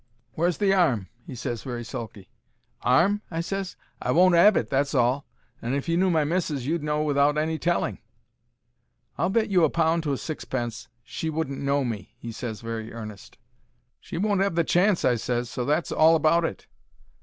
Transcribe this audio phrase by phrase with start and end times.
[0.31, 2.27] "Where's the 'arm?" he ses, very sulky.
[2.81, 3.75] "'Arm?" I ses.
[4.01, 5.27] "I won't 'ave it, that's all;
[5.61, 7.99] and if you knew my missis you'd know without any telling."
[9.19, 12.91] "I'll bet you a pound to a sixpence she wouldn't know me," he ses, very
[12.91, 13.37] earnest.
[13.99, 16.65] "She won't 'ave the chance," I ses, "so that's all about it."